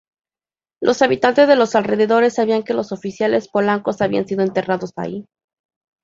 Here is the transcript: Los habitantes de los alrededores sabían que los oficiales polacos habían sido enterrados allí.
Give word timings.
Los 0.81 1.03
habitantes 1.03 1.47
de 1.47 1.55
los 1.55 1.75
alrededores 1.75 2.33
sabían 2.33 2.63
que 2.63 2.73
los 2.73 2.91
oficiales 2.91 3.47
polacos 3.47 4.01
habían 4.01 4.27
sido 4.27 4.43
enterrados 4.43 4.93
allí. 4.95 5.27